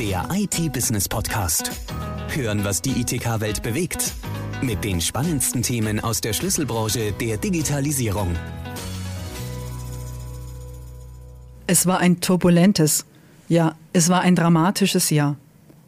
Der 0.00 0.26
IT-Business-Podcast. 0.32 1.72
Hören, 2.30 2.64
was 2.64 2.80
die 2.80 3.02
ITK-Welt 3.02 3.62
bewegt. 3.62 4.14
Mit 4.62 4.82
den 4.82 4.98
spannendsten 4.98 5.60
Themen 5.60 6.00
aus 6.00 6.22
der 6.22 6.32
Schlüsselbranche 6.32 7.12
der 7.12 7.36
Digitalisierung. 7.36 8.34
Es 11.66 11.86
war 11.86 11.98
ein 11.98 12.22
turbulentes, 12.22 13.04
ja, 13.50 13.74
es 13.92 14.08
war 14.08 14.22
ein 14.22 14.36
dramatisches 14.36 15.10
Jahr. 15.10 15.36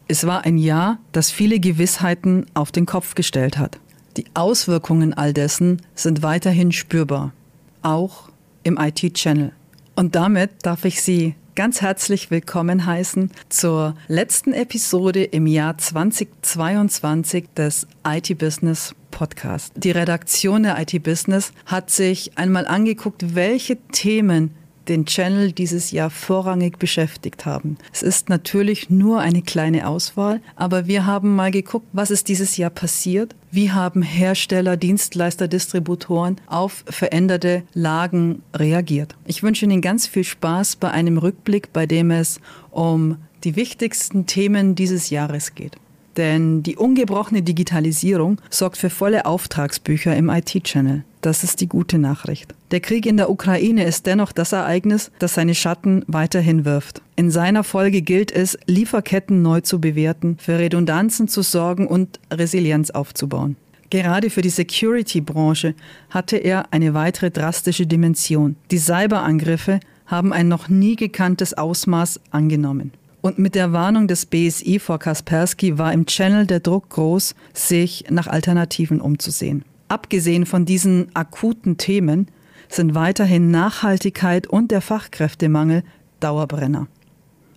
Es 0.08 0.26
war 0.26 0.44
ein 0.44 0.58
Jahr, 0.58 0.98
das 1.12 1.30
viele 1.30 1.58
Gewissheiten 1.58 2.44
auf 2.52 2.70
den 2.70 2.84
Kopf 2.84 3.14
gestellt 3.14 3.56
hat. 3.56 3.78
Die 4.18 4.26
Auswirkungen 4.34 5.14
all 5.14 5.32
dessen 5.32 5.80
sind 5.94 6.22
weiterhin 6.22 6.70
spürbar, 6.70 7.32
auch 7.80 8.28
im 8.62 8.76
IT-Channel. 8.76 9.52
Und 9.96 10.14
damit 10.14 10.50
darf 10.66 10.84
ich 10.84 11.00
Sie 11.00 11.34
ganz 11.54 11.82
herzlich 11.82 12.30
willkommen 12.30 12.86
heißen 12.86 13.30
zur 13.50 13.94
letzten 14.08 14.54
Episode 14.54 15.22
im 15.22 15.46
Jahr 15.46 15.76
2022 15.76 17.48
des 17.54 17.86
IT 18.06 18.38
Business 18.38 18.94
Podcast. 19.10 19.74
Die 19.76 19.90
Redaktion 19.90 20.62
der 20.62 20.80
IT 20.80 21.02
Business 21.02 21.52
hat 21.66 21.90
sich 21.90 22.38
einmal 22.38 22.66
angeguckt, 22.66 23.34
welche 23.34 23.76
Themen 23.76 24.54
den 24.88 25.06
Channel 25.06 25.52
dieses 25.52 25.90
Jahr 25.90 26.10
vorrangig 26.10 26.78
beschäftigt 26.78 27.46
haben. 27.46 27.76
Es 27.92 28.02
ist 28.02 28.28
natürlich 28.28 28.90
nur 28.90 29.20
eine 29.20 29.42
kleine 29.42 29.86
Auswahl, 29.86 30.40
aber 30.56 30.86
wir 30.86 31.06
haben 31.06 31.34
mal 31.34 31.50
geguckt, 31.50 31.86
was 31.92 32.10
ist 32.10 32.28
dieses 32.28 32.56
Jahr 32.56 32.70
passiert, 32.70 33.34
wie 33.50 33.70
haben 33.70 34.02
Hersteller, 34.02 34.76
Dienstleister, 34.76 35.46
Distributoren 35.48 36.36
auf 36.46 36.84
veränderte 36.88 37.62
Lagen 37.74 38.42
reagiert. 38.54 39.14
Ich 39.26 39.42
wünsche 39.42 39.64
Ihnen 39.64 39.80
ganz 39.80 40.06
viel 40.06 40.24
Spaß 40.24 40.76
bei 40.76 40.90
einem 40.90 41.18
Rückblick, 41.18 41.72
bei 41.72 41.86
dem 41.86 42.10
es 42.10 42.40
um 42.70 43.18
die 43.44 43.56
wichtigsten 43.56 44.26
Themen 44.26 44.74
dieses 44.74 45.10
Jahres 45.10 45.54
geht. 45.54 45.76
Denn 46.16 46.62
die 46.62 46.76
ungebrochene 46.76 47.42
Digitalisierung 47.42 48.40
sorgt 48.50 48.76
für 48.76 48.90
volle 48.90 49.24
Auftragsbücher 49.24 50.14
im 50.16 50.28
IT-Channel. 50.28 51.04
Das 51.22 51.44
ist 51.44 51.60
die 51.60 51.68
gute 51.68 51.98
Nachricht. 51.98 52.52
Der 52.72 52.80
Krieg 52.80 53.06
in 53.06 53.16
der 53.16 53.30
Ukraine 53.30 53.84
ist 53.84 54.06
dennoch 54.06 54.32
das 54.32 54.52
Ereignis, 54.52 55.12
das 55.20 55.34
seine 55.34 55.54
Schatten 55.54 56.04
weiterhin 56.08 56.64
wirft. 56.64 57.00
In 57.16 57.30
seiner 57.30 57.62
Folge 57.64 58.02
gilt 58.02 58.32
es, 58.32 58.58
Lieferketten 58.66 59.40
neu 59.40 59.60
zu 59.60 59.80
bewerten, 59.80 60.36
für 60.40 60.58
Redundanzen 60.58 61.28
zu 61.28 61.42
sorgen 61.42 61.86
und 61.86 62.18
Resilienz 62.32 62.90
aufzubauen. 62.90 63.56
Gerade 63.90 64.30
für 64.30 64.40
die 64.40 64.48
Security-Branche 64.48 65.74
hatte 66.10 66.38
er 66.38 66.72
eine 66.72 66.94
weitere 66.94 67.30
drastische 67.30 67.86
Dimension. 67.86 68.56
Die 68.70 68.78
Cyberangriffe 68.78 69.80
haben 70.06 70.32
ein 70.32 70.48
noch 70.48 70.68
nie 70.68 70.96
gekanntes 70.96 71.54
Ausmaß 71.54 72.20
angenommen. 72.30 72.92
Und 73.22 73.38
mit 73.38 73.54
der 73.54 73.72
Warnung 73.72 74.08
des 74.08 74.26
BSI 74.26 74.80
vor 74.80 74.98
Kaspersky 74.98 75.78
war 75.78 75.92
im 75.92 76.06
Channel 76.06 76.44
der 76.44 76.58
Druck 76.58 76.90
groß, 76.90 77.36
sich 77.54 78.04
nach 78.10 78.26
Alternativen 78.26 79.00
umzusehen. 79.00 79.64
Abgesehen 79.86 80.44
von 80.44 80.64
diesen 80.64 81.14
akuten 81.14 81.76
Themen 81.76 82.26
sind 82.68 82.96
weiterhin 82.96 83.52
Nachhaltigkeit 83.52 84.48
und 84.48 84.72
der 84.72 84.80
Fachkräftemangel 84.80 85.84
Dauerbrenner. 86.18 86.88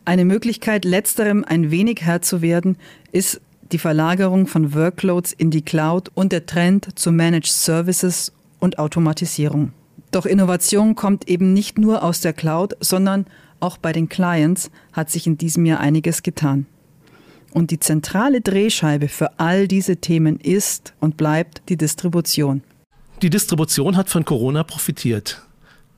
Eine 0.06 0.24
Möglichkeit, 0.24 0.86
letzterem 0.86 1.44
ein 1.44 1.72
wenig 1.72 2.02
Herr 2.02 2.22
zu 2.22 2.44
werden, 2.44 2.78
ist 3.12 3.42
die 3.72 3.80
Verlagerung 3.80 4.46
von 4.46 4.76
Workloads 4.76 5.34
in 5.34 5.50
die 5.50 5.64
Cloud 5.64 6.12
und 6.14 6.32
der 6.32 6.46
Trend 6.46 7.00
zu 7.00 7.12
Managed 7.12 7.48
Services 7.48 8.32
und 8.60 8.78
Automatisierung. 8.78 9.72
Doch 10.12 10.28
Innovation 10.28 10.94
kommt 10.94 11.28
eben 11.28 11.54
nicht 11.54 11.80
nur 11.80 12.04
aus 12.04 12.22
der 12.22 12.34
Cloud, 12.34 12.78
sondern 12.80 13.26
auch 13.60 13.78
bei 13.78 13.92
den 13.92 14.10
Clients 14.10 14.72
hat 14.94 15.10
sich 15.10 15.28
in 15.28 15.38
diesem 15.38 15.66
Jahr 15.66 15.80
einiges 15.80 16.24
getan. 16.24 16.66
Und 17.54 17.72
die 17.72 17.80
zentrale 17.80 18.42
Drehscheibe 18.42 19.08
für 19.08 19.40
all 19.40 19.68
diese 19.68 19.98
Themen 19.98 20.40
ist 20.40 20.94
und 21.00 21.18
bleibt 21.18 21.62
die 21.70 21.78
Distribution. 21.78 22.64
Die 23.22 23.30
Distribution 23.30 23.96
hat 23.96 24.10
von 24.10 24.26
Corona 24.26 24.64
profitiert. 24.64 25.42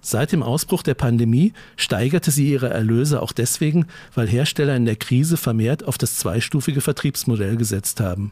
Seit 0.02 0.32
dem 0.32 0.44
Ausbruch 0.44 0.84
der 0.84 0.94
Pandemie 0.94 1.54
steigerte 1.76 2.32
sie 2.32 2.50
ihre 2.50 2.70
Erlöse 2.70 3.22
auch 3.22 3.32
deswegen, 3.32 3.88
weil 4.14 4.28
Hersteller 4.28 4.76
in 4.76 4.86
der 4.86 4.96
Krise 4.96 5.36
vermehrt 5.36 5.84
auf 5.84 5.98
das 5.98 6.16
zweistufige 6.18 6.82
Vertriebsmodell 6.82 7.58
gesetzt 7.58 8.00
haben. 8.00 8.32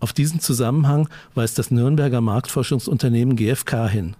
Auf 0.00 0.12
diesen 0.12 0.40
Zusammenhang 0.40 1.08
weist 1.34 1.58
das 1.58 1.70
Nürnberger 1.70 2.20
Marktforschungsunternehmen 2.20 3.36
GfK 3.36 3.88
hin. 3.88 4.16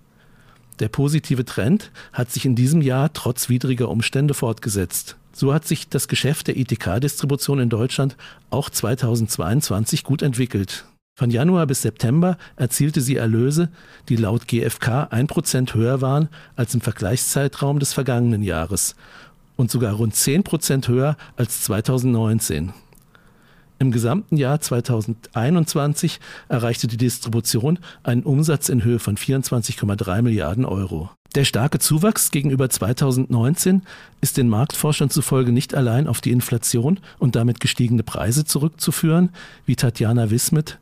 Der 0.80 0.88
positive 0.88 1.44
Trend 1.44 1.90
hat 2.12 2.30
sich 2.32 2.46
in 2.46 2.56
diesem 2.56 2.80
Jahr 2.80 3.12
trotz 3.12 3.48
widriger 3.48 3.88
Umstände 3.90 4.34
fortgesetzt. 4.34 5.16
So 5.32 5.54
hat 5.54 5.66
sich 5.66 5.88
das 5.88 6.08
Geschäft 6.08 6.48
der 6.48 6.56
ITK-Distribution 6.56 7.60
in 7.60 7.68
Deutschland 7.68 8.16
auch 8.48 8.70
2022 8.70 10.04
gut 10.04 10.22
entwickelt. 10.22 10.86
Von 11.18 11.30
Januar 11.30 11.66
bis 11.66 11.82
September 11.82 12.38
erzielte 12.56 13.02
sie 13.02 13.16
Erlöse, 13.16 13.68
die 14.08 14.16
laut 14.16 14.48
GfK 14.48 15.08
1% 15.12 15.74
höher 15.74 16.00
waren 16.00 16.30
als 16.56 16.74
im 16.74 16.80
Vergleichszeitraum 16.80 17.78
des 17.78 17.92
vergangenen 17.92 18.42
Jahres 18.42 18.96
und 19.56 19.70
sogar 19.70 19.92
rund 19.92 20.14
10% 20.14 20.88
höher 20.88 21.18
als 21.36 21.62
2019. 21.62 22.72
Im 23.82 23.92
gesamten 23.92 24.36
Jahr 24.36 24.60
2021 24.60 26.20
erreichte 26.50 26.86
die 26.86 26.98
Distribution 26.98 27.78
einen 28.02 28.24
Umsatz 28.24 28.68
in 28.68 28.84
Höhe 28.84 28.98
von 28.98 29.16
24,3 29.16 30.20
Milliarden 30.20 30.66
Euro. 30.66 31.08
Der 31.34 31.46
starke 31.46 31.78
Zuwachs 31.78 32.30
gegenüber 32.30 32.68
2019 32.68 33.80
ist 34.20 34.36
den 34.36 34.50
Marktforschern 34.50 35.08
zufolge 35.08 35.50
nicht 35.50 35.74
allein 35.74 36.08
auf 36.08 36.20
die 36.20 36.30
Inflation 36.30 37.00
und 37.18 37.36
damit 37.36 37.58
gestiegene 37.58 38.02
Preise 38.02 38.44
zurückzuführen, 38.44 39.30
wie 39.64 39.76
Tatjana 39.76 40.28
Wismit, 40.28 40.78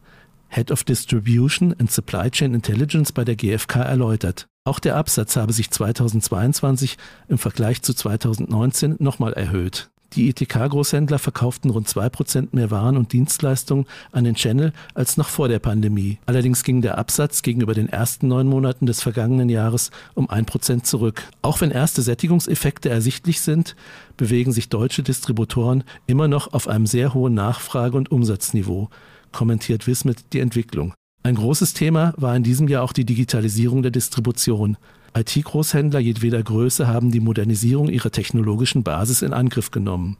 Head 0.49 0.73
of 0.73 0.83
Distribution 0.83 1.77
and 1.79 1.93
Supply 1.93 2.33
Chain 2.33 2.53
Intelligence 2.53 3.13
bei 3.13 3.25
der 3.25 3.37
GfK 3.37 3.77
erläutert. 3.77 4.49
Auch 4.65 4.81
der 4.81 4.97
Absatz 4.97 5.37
habe 5.37 5.53
sich 5.53 5.71
2022 5.71 6.99
im 7.29 7.39
Vergleich 7.39 7.81
zu 7.83 7.95
2019 7.95 8.97
nochmal 8.99 9.35
erhöht. 9.35 9.89
Die 10.15 10.31
ITK-Großhändler 10.31 11.19
verkauften 11.19 11.71
rund 11.71 11.87
2% 11.87 12.49
mehr 12.53 12.71
Waren 12.71 12.97
und 12.97 13.13
Dienstleistungen 13.13 13.87
an 14.11 14.25
den 14.25 14.37
Channel 14.37 14.73
als 14.95 15.19
noch 15.19 15.29
vor 15.29 15.49
der 15.49 15.59
Pandemie. 15.59 16.19
Allerdings 16.25 16.65
ging 16.65 16.81
der 16.81 16.97
Absatz 16.97 17.43
gegenüber 17.43 17.75
den 17.75 17.91
ersten 17.91 18.29
neun 18.29 18.47
Monaten 18.47 18.87
des 18.87 19.03
vergangenen 19.03 19.51
Jahres 19.51 19.91
um 20.15 20.29
1% 20.29 20.83
zurück. 20.83 21.25
Auch 21.43 21.61
wenn 21.61 21.71
erste 21.71 22.01
Sättigungseffekte 22.01 22.89
ersichtlich 22.89 23.43
sind, 23.43 23.77
bewegen 24.17 24.53
sich 24.53 24.71
deutsche 24.71 25.03
Distributoren 25.03 25.85
immer 26.07 26.27
noch 26.27 26.55
auf 26.55 26.69
einem 26.69 26.87
sehr 26.87 27.13
hohen 27.13 27.35
Nachfrage- 27.35 27.97
und 27.97 28.11
Umsatzniveau, 28.11 28.89
kommentiert 29.33 29.87
Wismit 29.87 30.33
die 30.33 30.41
Entwicklung. 30.41 30.95
Ein 31.23 31.35
großes 31.35 31.75
Thema 31.75 32.15
war 32.17 32.35
in 32.35 32.43
diesem 32.43 32.69
Jahr 32.69 32.83
auch 32.83 32.95
die 32.95 33.05
Digitalisierung 33.05 33.83
der 33.83 33.91
Distribution. 33.91 34.79
IT-Großhändler 35.15 36.01
jedweder 36.01 36.43
Größe 36.43 36.87
haben 36.87 37.11
die 37.11 37.21
Modernisierung 37.21 37.89
ihrer 37.89 38.11
technologischen 38.11 38.83
Basis 38.83 39.23
in 39.23 39.33
Angriff 39.33 39.71
genommen. 39.71 40.17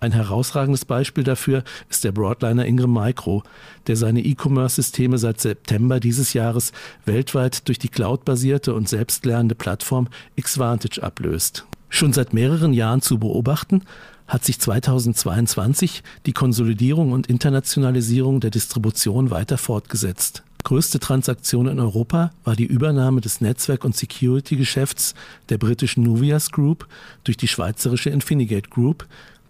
Ein 0.00 0.12
herausragendes 0.12 0.86
Beispiel 0.86 1.24
dafür 1.24 1.62
ist 1.90 2.04
der 2.04 2.12
Broadliner 2.12 2.64
Ingram 2.64 2.92
Micro, 2.92 3.42
der 3.86 3.96
seine 3.96 4.22
E-Commerce-Systeme 4.24 5.18
seit 5.18 5.40
September 5.40 6.00
dieses 6.00 6.32
Jahres 6.32 6.72
weltweit 7.04 7.68
durch 7.68 7.78
die 7.78 7.90
cloudbasierte 7.90 8.74
und 8.74 8.88
selbstlernende 8.88 9.54
Plattform 9.54 10.08
Xvantage 10.40 11.02
ablöst. 11.02 11.66
Schon 11.90 12.14
seit 12.14 12.32
mehreren 12.32 12.72
Jahren 12.72 13.02
zu 13.02 13.18
beobachten, 13.18 13.82
hat 14.26 14.44
sich 14.44 14.58
2022 14.58 16.02
die 16.24 16.32
Konsolidierung 16.32 17.12
und 17.12 17.26
Internationalisierung 17.26 18.40
der 18.40 18.50
Distribution 18.50 19.30
weiter 19.30 19.58
fortgesetzt. 19.58 20.44
Größte 20.64 21.00
Transaktion 21.00 21.68
in 21.68 21.80
Europa 21.80 22.32
war 22.44 22.54
die 22.54 22.66
Übernahme 22.66 23.20
des 23.20 23.40
Netzwerk- 23.40 23.84
und 23.84 23.96
Security-Geschäfts 23.96 25.14
der 25.48 25.58
britischen 25.58 26.04
Nuvias 26.04 26.50
Group 26.50 26.86
durch 27.24 27.36
die 27.36 27.48
schweizerische 27.48 28.10
Infinigate 28.10 28.68
Group, 28.68 29.06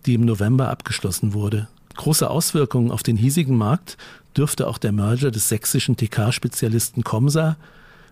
die 0.07 0.15
im 0.15 0.25
November 0.25 0.69
abgeschlossen 0.69 1.35
wurde. 1.35 1.69
Große 1.97 2.31
Auswirkungen 2.31 2.91
auf 2.91 3.03
den 3.03 3.17
hiesigen 3.17 3.57
Markt 3.57 3.97
dürfte 4.37 4.69
auch 4.69 4.79
der 4.79 4.93
Merger 4.93 5.31
des 5.31 5.49
sächsischen 5.49 5.97
TK-Spezialisten 5.97 7.03
Comsa 7.03 7.57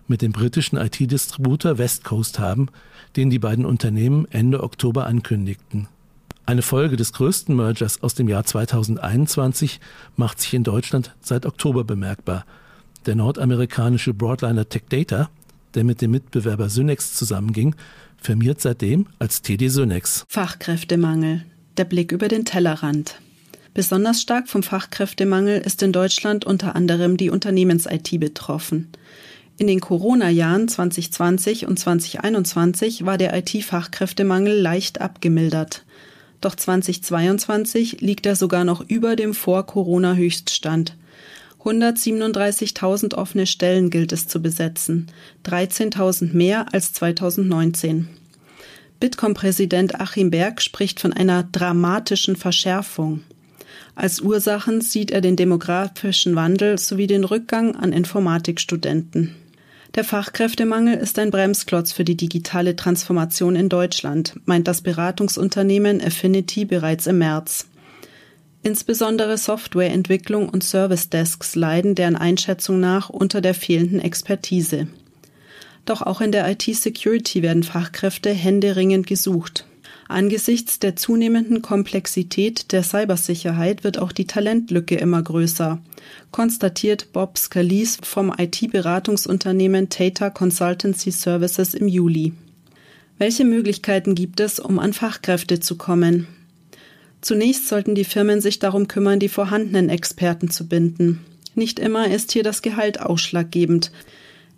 mit 0.07 0.21
dem 0.21 0.31
britischen 0.31 0.77
IT-Distributor 0.77 1.77
West 1.77 2.03
Coast 2.03 2.37
haben, 2.37 2.67
den 3.15 3.29
die 3.29 3.39
beiden 3.39 3.65
Unternehmen 3.65 4.27
Ende 4.29 4.61
Oktober 4.61 5.05
ankündigten. 5.05 5.87
Eine 6.45 6.61
Folge 6.63 6.97
des 6.97 7.13
größten 7.13 7.55
Mergers 7.55 8.03
aus 8.03 8.15
dem 8.15 8.27
Jahr 8.27 8.43
2021 8.43 9.79
macht 10.17 10.41
sich 10.41 10.53
in 10.53 10.63
Deutschland 10.63 11.15
seit 11.21 11.45
Oktober 11.45 11.85
bemerkbar– 11.85 12.45
der 13.05 13.15
nordamerikanische 13.15 14.13
Broadliner 14.13 14.67
Tech 14.67 14.83
Data, 14.89 15.29
der 15.73 15.83
mit 15.83 16.01
dem 16.01 16.11
Mitbewerber 16.11 16.69
Synex 16.69 17.13
zusammenging, 17.13 17.75
firmiert 18.21 18.61
seitdem 18.61 19.07
als 19.19 19.41
TD 19.41 19.69
Synex. 19.69 20.25
Fachkräftemangel. 20.27 21.45
Der 21.77 21.85
Blick 21.85 22.11
über 22.11 22.27
den 22.27 22.45
Tellerrand. 22.45 23.21
Besonders 23.73 24.21
stark 24.21 24.49
vom 24.49 24.63
Fachkräftemangel 24.63 25.61
ist 25.61 25.81
in 25.83 25.93
Deutschland 25.93 26.43
unter 26.43 26.75
anderem 26.75 27.17
die 27.17 27.29
Unternehmens-IT 27.29 28.19
betroffen. 28.19 28.89
In 29.57 29.67
den 29.67 29.79
Corona-Jahren 29.79 30.67
2020 30.67 31.67
und 31.67 31.77
2021 31.77 33.05
war 33.05 33.17
der 33.17 33.37
IT-Fachkräftemangel 33.37 34.57
leicht 34.57 35.01
abgemildert. 35.01 35.85
Doch 36.41 36.55
2022 36.55 38.01
liegt 38.01 38.25
er 38.25 38.35
sogar 38.35 38.63
noch 38.63 38.81
über 38.87 39.15
dem 39.15 39.33
Vor-Corona-Höchststand. 39.33 40.95
137.000 41.63 43.15
offene 43.15 43.45
Stellen 43.45 43.89
gilt 43.89 44.13
es 44.13 44.27
zu 44.27 44.41
besetzen, 44.41 45.07
13.000 45.45 46.33
mehr 46.33 46.73
als 46.73 46.93
2019. 46.93 48.07
Bitkom-Präsident 48.99 49.99
Achim 49.99 50.29
Berg 50.29 50.61
spricht 50.61 50.99
von 50.99 51.13
einer 51.13 51.43
dramatischen 51.43 52.35
Verschärfung. 52.35 53.21
Als 53.95 54.21
Ursachen 54.21 54.81
sieht 54.81 55.11
er 55.11 55.21
den 55.21 55.35
demografischen 55.35 56.35
Wandel 56.35 56.77
sowie 56.77 57.07
den 57.07 57.23
Rückgang 57.23 57.75
an 57.75 57.93
Informatikstudenten. 57.93 59.35
Der 59.95 60.03
Fachkräftemangel 60.03 60.97
ist 60.97 61.17
ein 61.17 61.31
Bremsklotz 61.31 61.91
für 61.91 62.03
die 62.03 62.15
digitale 62.15 62.75
Transformation 62.75 63.55
in 63.55 63.69
Deutschland, 63.69 64.35
meint 64.45 64.67
das 64.67 64.81
Beratungsunternehmen 64.81 65.99
Affinity 66.01 66.65
bereits 66.65 67.07
im 67.07 67.17
März. 67.17 67.68
Insbesondere 68.61 69.37
Softwareentwicklung 69.37 70.49
und 70.49 70.63
Service 70.63 71.09
Desks 71.09 71.55
leiden 71.55 71.95
deren 71.95 72.17
Einschätzung 72.17 72.79
nach 72.79 73.09
unter 73.09 73.39
der 73.39 73.53
fehlenden 73.53 73.99
Expertise. 73.99 74.87
Doch 75.85 76.01
auch 76.01 76.21
in 76.21 76.31
der 76.31 76.49
IT-Security 76.49 77.41
werden 77.41 77.63
Fachkräfte 77.63 78.31
händeringend 78.31 79.07
gesucht. 79.07 79.65
Angesichts 80.09 80.79
der 80.79 80.95
zunehmenden 80.95 81.61
Komplexität 81.61 82.71
der 82.71 82.83
Cybersicherheit 82.83 83.83
wird 83.83 83.99
auch 83.99 84.11
die 84.11 84.25
Talentlücke 84.25 84.95
immer 84.95 85.21
größer, 85.21 85.79
konstatiert 86.31 87.13
Bob 87.13 87.37
Scalise 87.37 87.99
vom 88.03 88.33
IT-Beratungsunternehmen 88.35 89.89
Tata 89.89 90.31
Consultancy 90.31 91.11
Services 91.11 91.75
im 91.75 91.87
Juli. 91.87 92.33
Welche 93.19 93.45
Möglichkeiten 93.45 94.15
gibt 94.15 94.39
es, 94.39 94.59
um 94.59 94.79
an 94.79 94.93
Fachkräfte 94.93 95.59
zu 95.59 95.77
kommen? 95.77 96.27
Zunächst 97.21 97.67
sollten 97.67 97.95
die 97.95 98.05
Firmen 98.05 98.41
sich 98.41 98.59
darum 98.59 98.87
kümmern, 98.87 99.19
die 99.19 99.29
vorhandenen 99.29 99.89
Experten 99.89 100.49
zu 100.49 100.67
binden. 100.67 101.25
Nicht 101.55 101.79
immer 101.79 102.09
ist 102.09 102.31
hier 102.31 102.43
das 102.43 102.61
Gehalt 102.61 103.01
ausschlaggebend. 103.01 103.91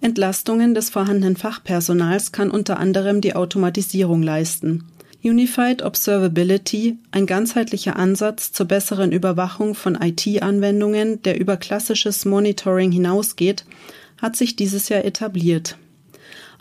Entlastungen 0.01 0.73
des 0.73 0.89
vorhandenen 0.89 1.37
Fachpersonals 1.37 2.31
kann 2.31 2.51
unter 2.51 2.79
anderem 2.79 3.21
die 3.21 3.35
Automatisierung 3.35 4.21
leisten. 4.21 4.83
Unified 5.23 5.83
Observability, 5.83 6.97
ein 7.11 7.27
ganzheitlicher 7.27 7.95
Ansatz 7.95 8.51
zur 8.51 8.65
besseren 8.65 9.11
Überwachung 9.11 9.75
von 9.75 9.95
IT-Anwendungen, 9.95 11.21
der 11.21 11.39
über 11.39 11.57
klassisches 11.57 12.25
Monitoring 12.25 12.91
hinausgeht, 12.91 13.65
hat 14.19 14.35
sich 14.35 14.55
dieses 14.55 14.89
Jahr 14.89 15.05
etabliert. 15.05 15.77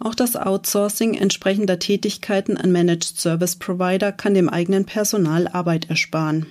Auch 0.02 0.14
das 0.14 0.34
Outsourcing 0.34 1.12
entsprechender 1.14 1.78
Tätigkeiten 1.78 2.56
an 2.56 2.72
Managed 2.72 3.20
Service 3.20 3.56
Provider 3.56 4.12
kann 4.12 4.32
dem 4.32 4.48
eigenen 4.48 4.86
Personal 4.86 5.46
Arbeit 5.46 5.90
ersparen. 5.90 6.46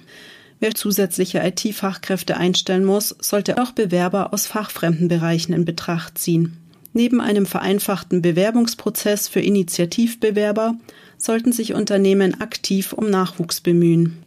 Wer 0.59 0.75
zusätzliche 0.75 1.39
IT-Fachkräfte 1.39 2.37
einstellen 2.37 2.85
muss, 2.85 3.15
sollte 3.19 3.59
auch 3.59 3.71
Bewerber 3.71 4.33
aus 4.33 4.45
fachfremden 4.45 5.07
Bereichen 5.07 5.53
in 5.53 5.65
Betracht 5.65 6.19
ziehen. 6.19 6.57
Neben 6.93 7.21
einem 7.21 7.47
vereinfachten 7.47 8.21
Bewerbungsprozess 8.21 9.27
für 9.27 9.39
Initiativbewerber 9.39 10.75
sollten 11.17 11.51
sich 11.51 11.73
Unternehmen 11.73 12.41
aktiv 12.41 12.93
um 12.93 13.09
Nachwuchs 13.09 13.61
bemühen. 13.61 14.17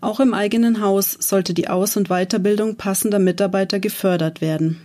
Auch 0.00 0.20
im 0.20 0.32
eigenen 0.32 0.80
Haus 0.80 1.12
sollte 1.12 1.52
die 1.52 1.68
Aus- 1.68 1.96
und 1.96 2.08
Weiterbildung 2.08 2.76
passender 2.76 3.18
Mitarbeiter 3.18 3.80
gefördert 3.80 4.40
werden. 4.40 4.80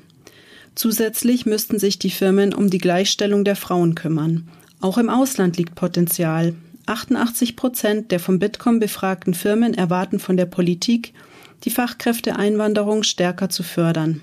Zusätzlich 0.76 1.46
müssten 1.46 1.80
sich 1.80 2.00
die 2.00 2.10
Firmen 2.10 2.54
um 2.54 2.70
die 2.70 2.78
Gleichstellung 2.78 3.44
der 3.44 3.56
Frauen 3.56 3.96
kümmern. 3.96 4.48
Auch 4.80 4.98
im 4.98 5.10
Ausland 5.10 5.58
liegt 5.58 5.76
Potenzial. 5.76 6.54
88 6.86 7.56
Prozent 7.56 8.12
der 8.12 8.20
vom 8.20 8.40
Bitkom 8.40 8.80
befragten 8.80 9.34
Firmen 9.34 9.74
erwarten 9.74 10.20
von 10.20 10.38
der 10.38 10.48
Politik, 10.48 11.14
die 11.64 11.70
Fachkräfteeinwanderung 11.70 13.04
stärker 13.04 13.50
zu 13.50 13.64
fördern. 13.64 14.22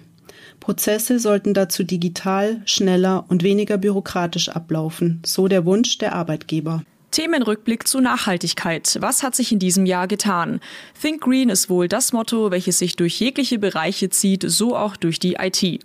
Prozesse 0.61 1.21
sollten 1.21 1.55
dazu 1.55 1.85
digital, 1.85 2.61
schneller 2.65 3.25
und 3.29 3.43
weniger 3.43 3.79
bürokratisch 3.79 4.49
ablaufen, 4.49 5.23
so 5.25 5.49
der 5.49 5.65
Wunsch 5.65 5.99
der 5.99 6.15
Arbeitgeber. 6.15 6.83
Themenrückblick 7.11 7.89
zu 7.89 8.01
Nachhaltigkeit. 8.01 8.99
Was 9.01 9.23
hat 9.23 9.35
sich 9.35 9.51
in 9.51 9.59
diesem 9.59 9.87
Jahr 9.87 10.07
getan? 10.07 10.61
Think 11.01 11.23
Green 11.23 11.49
ist 11.49 11.71
wohl 11.71 11.89
das 11.89 12.13
Motto, 12.13 12.51
welches 12.51 12.79
sich 12.79 12.97
durch 12.97 13.19
jegliche 13.19 13.59
Bereiche 13.59 14.11
zieht, 14.11 14.45
so 14.47 14.77
auch 14.77 14.97
durch 14.97 15.19
die 15.19 15.35
IT. 15.35 15.81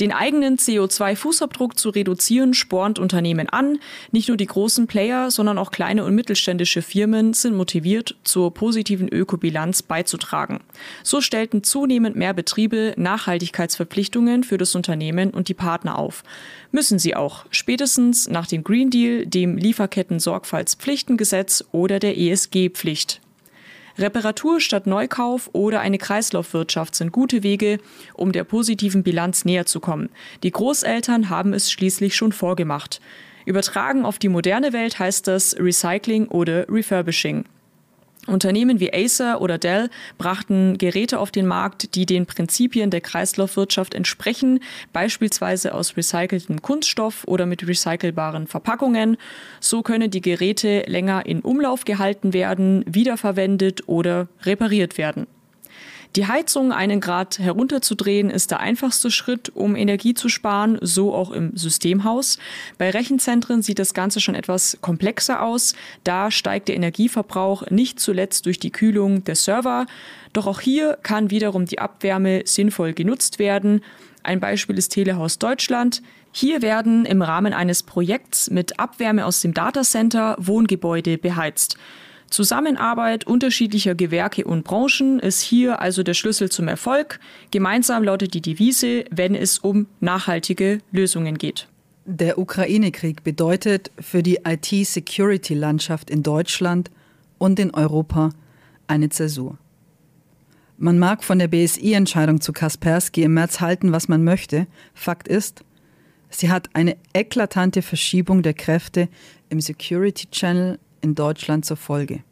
Den 0.00 0.12
eigenen 0.12 0.58
CO2-Fußabdruck 0.58 1.76
zu 1.76 1.90
reduzieren, 1.90 2.52
spornt 2.52 2.98
Unternehmen 2.98 3.48
an. 3.48 3.78
Nicht 4.10 4.28
nur 4.28 4.36
die 4.36 4.46
großen 4.46 4.86
Player, 4.86 5.30
sondern 5.30 5.56
auch 5.56 5.70
kleine 5.70 6.04
und 6.04 6.14
mittelständische 6.14 6.82
Firmen 6.82 7.32
sind 7.32 7.56
motiviert, 7.56 8.16
zur 8.24 8.52
positiven 8.52 9.08
Ökobilanz 9.08 9.82
beizutragen. 9.82 10.60
So 11.02 11.20
stellten 11.20 11.62
zunehmend 11.62 12.16
mehr 12.16 12.34
Betriebe 12.34 12.92
Nachhaltigkeitsverpflichtungen 12.96 14.44
für 14.44 14.58
das 14.58 14.74
Unternehmen 14.74 15.30
und 15.30 15.48
die 15.48 15.54
Partner 15.54 15.98
auf. 15.98 16.24
Müssen 16.76 16.98
sie 16.98 17.16
auch, 17.16 17.46
spätestens 17.50 18.28
nach 18.28 18.46
dem 18.46 18.62
Green 18.62 18.90
Deal, 18.90 19.24
dem 19.24 19.56
Lieferketten-Sorgfaltspflichtengesetz 19.56 21.64
oder 21.72 21.98
der 21.98 22.18
ESG-Pflicht. 22.18 23.22
Reparatur 23.96 24.60
statt 24.60 24.86
Neukauf 24.86 25.48
oder 25.54 25.80
eine 25.80 25.96
Kreislaufwirtschaft 25.96 26.94
sind 26.94 27.12
gute 27.12 27.42
Wege, 27.42 27.78
um 28.12 28.30
der 28.30 28.44
positiven 28.44 29.02
Bilanz 29.02 29.46
näher 29.46 29.64
zu 29.64 29.80
kommen. 29.80 30.10
Die 30.42 30.50
Großeltern 30.50 31.30
haben 31.30 31.54
es 31.54 31.72
schließlich 31.72 32.14
schon 32.14 32.32
vorgemacht. 32.32 33.00
Übertragen 33.46 34.04
auf 34.04 34.18
die 34.18 34.28
moderne 34.28 34.74
Welt 34.74 34.98
heißt 34.98 35.26
das 35.28 35.56
Recycling 35.58 36.28
oder 36.28 36.68
Refurbishing. 36.68 37.46
Unternehmen 38.26 38.80
wie 38.80 38.92
Acer 38.92 39.40
oder 39.40 39.58
Dell 39.58 39.90
brachten 40.18 40.78
Geräte 40.78 41.18
auf 41.18 41.30
den 41.30 41.46
Markt, 41.46 41.94
die 41.94 42.06
den 42.06 42.26
Prinzipien 42.26 42.90
der 42.90 43.00
Kreislaufwirtschaft 43.00 43.94
entsprechen, 43.94 44.60
beispielsweise 44.92 45.74
aus 45.74 45.96
recyceltem 45.96 46.62
Kunststoff 46.62 47.24
oder 47.26 47.46
mit 47.46 47.66
recycelbaren 47.66 48.46
Verpackungen. 48.46 49.16
So 49.60 49.82
können 49.82 50.10
die 50.10 50.20
Geräte 50.20 50.84
länger 50.86 51.26
in 51.26 51.40
Umlauf 51.40 51.84
gehalten 51.84 52.32
werden, 52.32 52.84
wiederverwendet 52.86 53.88
oder 53.88 54.28
repariert 54.44 54.98
werden. 54.98 55.26
Die 56.14 56.26
Heizung 56.26 56.72
einen 56.72 57.00
Grad 57.00 57.38
herunterzudrehen 57.38 58.30
ist 58.30 58.50
der 58.50 58.60
einfachste 58.60 59.10
Schritt, 59.10 59.50
um 59.54 59.76
Energie 59.76 60.14
zu 60.14 60.28
sparen, 60.28 60.78
so 60.80 61.14
auch 61.14 61.30
im 61.30 61.56
Systemhaus. 61.56 62.38
Bei 62.78 62.90
Rechenzentren 62.90 63.62
sieht 63.62 63.78
das 63.78 63.92
Ganze 63.92 64.20
schon 64.20 64.34
etwas 64.34 64.78
komplexer 64.80 65.42
aus. 65.42 65.74
Da 66.04 66.30
steigt 66.30 66.68
der 66.68 66.76
Energieverbrauch 66.76 67.70
nicht 67.70 68.00
zuletzt 68.00 68.46
durch 68.46 68.58
die 68.58 68.70
Kühlung 68.70 69.24
der 69.24 69.34
Server. 69.34 69.86
Doch 70.32 70.46
auch 70.46 70.60
hier 70.60 70.98
kann 71.02 71.30
wiederum 71.30 71.66
die 71.66 71.78
Abwärme 71.78 72.42
sinnvoll 72.44 72.92
genutzt 72.92 73.38
werden. 73.38 73.82
Ein 74.22 74.40
Beispiel 74.40 74.78
ist 74.78 74.88
Telehaus 74.90 75.38
Deutschland. 75.38 76.02
Hier 76.32 76.60
werden 76.60 77.06
im 77.06 77.22
Rahmen 77.22 77.54
eines 77.54 77.82
Projekts 77.82 78.50
mit 78.50 78.78
Abwärme 78.78 79.24
aus 79.24 79.40
dem 79.40 79.54
Datacenter 79.54 80.36
Wohngebäude 80.38 81.16
beheizt. 81.16 81.78
Zusammenarbeit 82.30 83.26
unterschiedlicher 83.26 83.94
Gewerke 83.94 84.44
und 84.44 84.64
Branchen 84.64 85.20
ist 85.20 85.40
hier 85.40 85.80
also 85.80 86.02
der 86.02 86.14
Schlüssel 86.14 86.50
zum 86.50 86.68
Erfolg. 86.68 87.20
Gemeinsam 87.50 88.02
lautet 88.02 88.34
die 88.34 88.42
Devise, 88.42 89.04
wenn 89.10 89.34
es 89.34 89.58
um 89.58 89.86
nachhaltige 90.00 90.80
Lösungen 90.90 91.38
geht. 91.38 91.68
Der 92.04 92.38
Ukraine-Krieg 92.38 93.24
bedeutet 93.24 93.90
für 93.98 94.22
die 94.22 94.38
IT-Security-Landschaft 94.46 96.10
in 96.10 96.22
Deutschland 96.22 96.90
und 97.38 97.58
in 97.58 97.74
Europa 97.74 98.30
eine 98.86 99.08
Zäsur. 99.08 99.58
Man 100.78 100.98
mag 100.98 101.24
von 101.24 101.38
der 101.38 101.48
BSI-Entscheidung 101.48 102.40
zu 102.40 102.52
Kaspersky 102.52 103.22
im 103.22 103.34
März 103.34 103.60
halten, 103.60 103.92
was 103.92 104.08
man 104.08 104.24
möchte. 104.24 104.66
Fakt 104.94 105.26
ist, 105.26 105.64
sie 106.28 106.50
hat 106.50 106.68
eine 106.74 106.96
eklatante 107.14 107.82
Verschiebung 107.82 108.42
der 108.42 108.54
Kräfte 108.54 109.08
im 109.48 109.60
Security 109.60 110.28
Channel 110.30 110.78
in 111.06 111.14
Deutschland 111.14 111.64
zur 111.64 111.76
Folge. 111.76 112.24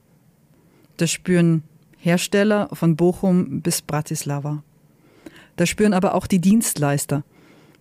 Das 0.97 1.11
spüren 1.11 1.62
Hersteller 1.97 2.69
von 2.73 2.97
Bochum 2.97 3.62
bis 3.62 3.83
Bratislava. 3.83 4.64
Das 5.57 5.69
spüren 5.69 5.95
aber 5.95 6.14
auch 6.14 6.26
die 6.26 6.40
Dienstleister, 6.40 7.23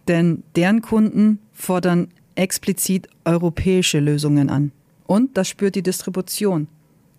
denn 0.08 0.44
deren 0.56 0.82
Kunden 0.82 1.40
fordern 1.52 2.10
explizit 2.36 3.08
europäische 3.26 4.00
Lösungen 4.00 4.50
an. 4.50 4.72
Und 5.08 5.36
das 5.36 5.48
spürt 5.50 5.74
die 5.74 5.82
Distribution, 5.82 6.68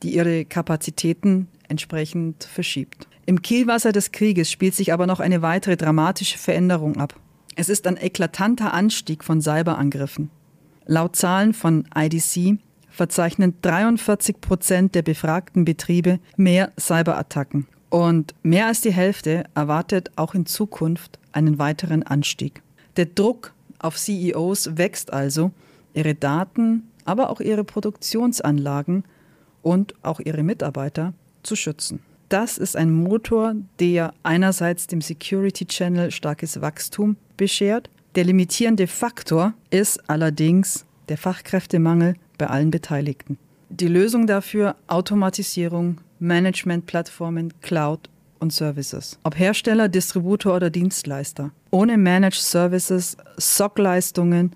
die 0.05 0.15
ihre 0.15 0.45
Kapazitäten 0.45 1.49
entsprechend 1.69 2.45
verschiebt. 2.45 3.09
Im 3.27 3.43
Kielwasser 3.43 3.91
des 3.91 4.13
Krieges 4.13 4.53
spielt 4.53 4.77
sich 4.77 4.93
aber 4.93 5.09
noch 5.09 5.19
eine 5.19 5.43
weitere 5.43 5.77
dramatische 5.77 6.39
Veränderung 6.39 6.97
ab. 6.97 7.19
Es 7.57 7.69
ist 7.69 7.89
ein 7.89 7.97
eklatanter 7.97 8.73
Anstieg 8.73 9.25
von 9.25 9.41
Cyberangriffen. 9.41 10.31
Laut 10.87 11.17
Zahlen 11.17 11.55
von 11.55 11.89
IDC 11.97 12.59
verzeichnen 12.95 13.55
43 13.61 14.41
Prozent 14.41 14.95
der 14.95 15.03
befragten 15.03 15.65
Betriebe 15.65 16.21
mehr 16.37 16.73
Cyberattacken. 16.79 17.67
Und 17.91 18.35
mehr 18.43 18.67
als 18.67 18.81
die 18.81 18.93
Hälfte 18.93 19.45
erwartet 19.55 20.11
auch 20.17 20.35
in 20.35 20.47
Zukunft 20.47 21.19
einen 21.33 21.59
weiteren 21.59 22.03
Anstieg. 22.03 22.63
Der 22.97 23.07
Druck 23.07 23.53
auf 23.79 23.97
CEOs 23.97 24.77
wächst 24.77 25.13
also, 25.13 25.51
ihre 25.93 26.15
Daten, 26.15 26.89
aber 27.05 27.31
auch 27.31 27.41
ihre 27.41 27.65
Produktionsanlagen 27.65 29.05
und 29.63 29.95
auch 30.03 30.21
ihre 30.21 30.43
Mitarbeiter 30.43 31.13
zu 31.43 31.57
schützen. 31.57 32.01
Das 32.29 32.59
ist 32.59 32.77
ein 32.77 32.93
Motor, 32.93 33.55
der 33.81 34.15
einerseits 34.23 34.87
dem 34.87 35.01
Security 35.01 35.67
Channel 35.67 36.11
starkes 36.11 36.61
Wachstum 36.61 37.17
beschert. 37.37 37.91
Der 38.15 38.25
limitierende 38.25 38.87
Faktor 38.87 39.55
ist 39.71 40.09
allerdings 40.09 40.87
der 41.09 41.19
Fachkräftemangel 41.19 42.15
bei 42.39 42.47
allen 42.49 42.71
Beteiligten. 42.71 43.39
Die 43.71 43.89
Lösung 43.89 44.27
dafür 44.27 44.77
Automatisierung, 44.87 45.99
Managementplattformen, 46.19 47.53
Cloud 47.61 48.09
und 48.39 48.53
Services. 48.53 49.19
Ob 49.25 49.39
Hersteller, 49.39 49.89
Distributor 49.89 50.55
oder 50.55 50.71
Dienstleister. 50.71 51.51
Ohne 51.71 51.99
Managed 51.99 52.41
Services, 52.41 53.17
SOC-Leistungen 53.37 54.53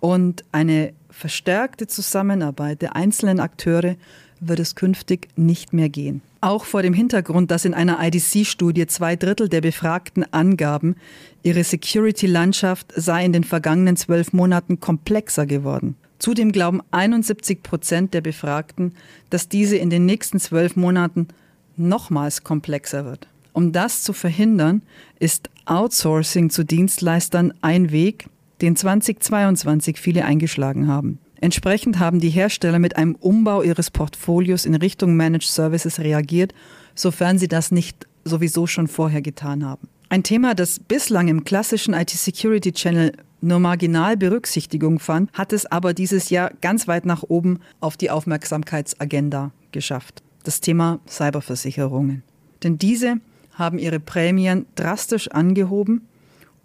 und 0.00 0.44
eine 0.52 0.92
verstärkte 1.10 1.86
Zusammenarbeit 1.86 2.82
der 2.82 2.96
einzelnen 2.96 3.40
Akteure 3.40 3.96
wird 4.40 4.60
es 4.60 4.74
künftig 4.74 5.28
nicht 5.36 5.72
mehr 5.72 5.88
gehen. 5.88 6.22
Auch 6.40 6.64
vor 6.64 6.82
dem 6.82 6.94
Hintergrund, 6.94 7.50
dass 7.50 7.66
in 7.66 7.74
einer 7.74 7.98
IDC-Studie 8.02 8.86
zwei 8.86 9.16
Drittel 9.16 9.50
der 9.50 9.60
Befragten 9.60 10.24
angaben, 10.32 10.96
ihre 11.42 11.62
Security-Landschaft 11.62 12.92
sei 12.96 13.26
in 13.26 13.34
den 13.34 13.44
vergangenen 13.44 13.96
zwölf 13.96 14.32
Monaten 14.32 14.80
komplexer 14.80 15.44
geworden. 15.44 15.96
Zudem 16.20 16.52
glauben 16.52 16.82
71 16.90 17.62
Prozent 17.62 18.14
der 18.14 18.20
Befragten, 18.20 18.92
dass 19.30 19.48
diese 19.48 19.76
in 19.76 19.88
den 19.88 20.04
nächsten 20.04 20.38
zwölf 20.38 20.76
Monaten 20.76 21.28
nochmals 21.76 22.44
komplexer 22.44 23.06
wird. 23.06 23.26
Um 23.54 23.72
das 23.72 24.02
zu 24.02 24.12
verhindern, 24.12 24.82
ist 25.18 25.48
Outsourcing 25.64 26.50
zu 26.50 26.62
Dienstleistern 26.62 27.54
ein 27.62 27.90
Weg, 27.90 28.26
den 28.60 28.76
2022 28.76 29.98
viele 29.98 30.26
eingeschlagen 30.26 30.86
haben. 30.86 31.18
Entsprechend 31.40 31.98
haben 31.98 32.20
die 32.20 32.28
Hersteller 32.28 32.78
mit 32.78 32.96
einem 32.96 33.14
Umbau 33.14 33.62
ihres 33.62 33.90
Portfolios 33.90 34.66
in 34.66 34.74
Richtung 34.74 35.16
Managed 35.16 35.48
Services 35.48 36.00
reagiert, 36.00 36.52
sofern 36.94 37.38
sie 37.38 37.48
das 37.48 37.72
nicht 37.72 38.06
sowieso 38.24 38.66
schon 38.66 38.88
vorher 38.88 39.22
getan 39.22 39.64
haben. 39.64 39.88
Ein 40.12 40.24
Thema, 40.24 40.56
das 40.56 40.80
bislang 40.80 41.28
im 41.28 41.44
klassischen 41.44 41.94
IT-Security 41.94 42.72
Channel 42.72 43.12
nur 43.40 43.60
marginal 43.60 44.16
Berücksichtigung 44.16 44.98
fand, 44.98 45.32
hat 45.32 45.52
es 45.52 45.66
aber 45.66 45.94
dieses 45.94 46.30
Jahr 46.30 46.50
ganz 46.60 46.88
weit 46.88 47.06
nach 47.06 47.22
oben 47.22 47.60
auf 47.78 47.96
die 47.96 48.10
Aufmerksamkeitsagenda 48.10 49.52
geschafft. 49.70 50.24
Das 50.42 50.60
Thema 50.60 50.98
Cyberversicherungen. 51.08 52.24
Denn 52.64 52.76
diese 52.76 53.18
haben 53.52 53.78
ihre 53.78 54.00
Prämien 54.00 54.66
drastisch 54.74 55.28
angehoben 55.28 56.08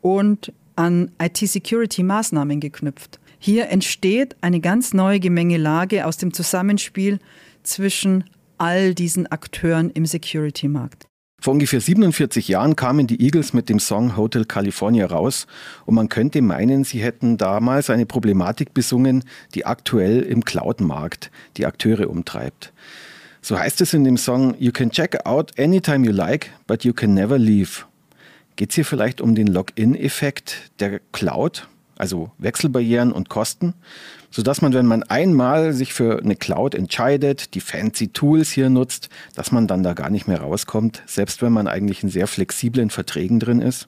und 0.01 0.51
an 0.75 1.11
IT-Security-Maßnahmen 1.21 2.59
geknüpft. 2.59 3.19
Hier 3.37 3.69
entsteht 3.69 4.35
eine 4.41 4.59
ganz 4.59 4.95
neue 4.95 5.19
Gemengelage 5.19 6.07
aus 6.07 6.17
dem 6.17 6.33
Zusammenspiel 6.33 7.19
zwischen 7.61 8.23
all 8.57 8.95
diesen 8.95 9.27
Akteuren 9.27 9.91
im 9.91 10.07
Security-Markt. 10.07 11.05
Vor 11.45 11.53
ungefähr 11.53 11.79
47 11.79 12.47
Jahren 12.47 12.75
kamen 12.75 13.05
die 13.05 13.21
Eagles 13.21 13.53
mit 13.53 13.69
dem 13.69 13.77
Song 13.77 14.17
Hotel 14.17 14.45
California 14.45 15.05
raus 15.05 15.45
und 15.85 15.93
man 15.93 16.09
könnte 16.09 16.41
meinen, 16.41 16.83
sie 16.85 17.03
hätten 17.03 17.37
damals 17.37 17.91
eine 17.91 18.07
Problematik 18.07 18.73
besungen, 18.73 19.23
die 19.53 19.63
aktuell 19.63 20.23
im 20.23 20.43
Cloud-Markt 20.43 21.29
die 21.57 21.67
Akteure 21.67 22.09
umtreibt. 22.09 22.73
So 23.43 23.59
heißt 23.59 23.79
es 23.81 23.93
in 23.93 24.03
dem 24.03 24.17
Song, 24.17 24.55
You 24.57 24.71
can 24.71 24.89
check 24.89 25.23
out 25.27 25.51
anytime 25.59 26.03
you 26.03 26.11
like, 26.11 26.49
but 26.65 26.83
you 26.83 26.93
can 26.93 27.13
never 27.13 27.37
leave. 27.37 27.85
Geht 28.55 28.71
es 28.71 28.75
hier 28.77 28.85
vielleicht 28.85 29.21
um 29.21 29.35
den 29.35 29.45
Login-Effekt 29.45 30.71
der 30.79 30.99
Cloud? 31.11 31.67
Also 31.97 32.31
Wechselbarrieren 32.37 33.11
und 33.11 33.29
Kosten, 33.29 33.73
sodass 34.29 34.61
man, 34.61 34.73
wenn 34.73 34.85
man 34.85 35.03
einmal 35.03 35.73
sich 35.73 35.93
für 35.93 36.19
eine 36.19 36.35
Cloud 36.35 36.75
entscheidet, 36.75 37.53
die 37.55 37.61
fancy 37.61 38.09
Tools 38.09 38.51
hier 38.51 38.69
nutzt, 38.69 39.09
dass 39.35 39.51
man 39.51 39.67
dann 39.67 39.83
da 39.83 39.93
gar 39.93 40.09
nicht 40.09 40.27
mehr 40.27 40.41
rauskommt, 40.41 41.03
selbst 41.05 41.41
wenn 41.41 41.53
man 41.53 41.67
eigentlich 41.67 42.03
in 42.03 42.09
sehr 42.09 42.27
flexiblen 42.27 42.89
Verträgen 42.89 43.39
drin 43.39 43.61
ist. 43.61 43.87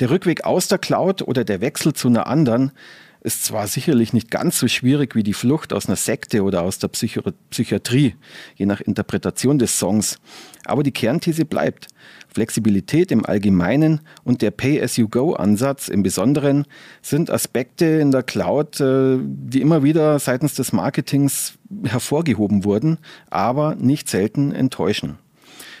Der 0.00 0.10
Rückweg 0.10 0.44
aus 0.44 0.68
der 0.68 0.78
Cloud 0.78 1.22
oder 1.22 1.44
der 1.44 1.60
Wechsel 1.60 1.92
zu 1.92 2.08
einer 2.08 2.26
anderen 2.26 2.72
ist 3.20 3.44
zwar 3.44 3.66
sicherlich 3.66 4.12
nicht 4.12 4.30
ganz 4.30 4.58
so 4.58 4.68
schwierig 4.68 5.14
wie 5.14 5.22
die 5.22 5.32
Flucht 5.32 5.72
aus 5.72 5.86
einer 5.86 5.96
Sekte 5.96 6.42
oder 6.42 6.62
aus 6.62 6.78
der 6.78 6.88
Psychi 6.88 7.20
Psychiatrie, 7.50 8.14
je 8.56 8.66
nach 8.66 8.80
Interpretation 8.80 9.58
des 9.58 9.78
Songs, 9.78 10.18
aber 10.64 10.82
die 10.82 10.92
Kernthese 10.92 11.44
bleibt. 11.44 11.88
Flexibilität 12.32 13.10
im 13.10 13.24
Allgemeinen 13.24 14.00
und 14.22 14.42
der 14.42 14.50
Pay-as-you-go-Ansatz 14.50 15.88
im 15.88 16.02
Besonderen 16.02 16.66
sind 17.02 17.30
Aspekte 17.30 17.86
in 17.86 18.10
der 18.10 18.22
Cloud, 18.22 18.80
äh, 18.80 19.18
die 19.22 19.60
immer 19.60 19.82
wieder 19.82 20.18
seitens 20.18 20.54
des 20.54 20.72
Marketings 20.72 21.54
hervorgehoben 21.84 22.64
wurden, 22.64 22.98
aber 23.30 23.74
nicht 23.74 24.08
selten 24.08 24.52
enttäuschen. 24.52 25.18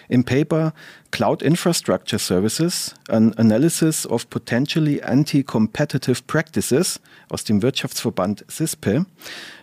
Im 0.08 0.24
Paper 0.24 0.72
Cloud 1.10 1.42
Infrastructure 1.42 2.18
Services, 2.18 2.94
an 3.08 3.34
Analysis 3.34 4.06
of 4.06 4.28
Potentially 4.30 5.02
Anti-Competitive 5.02 6.22
Practices 6.26 7.00
aus 7.28 7.44
dem 7.44 7.62
Wirtschaftsverband 7.62 8.44
CISPE 8.50 9.06